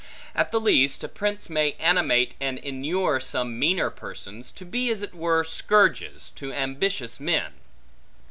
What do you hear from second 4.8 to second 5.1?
as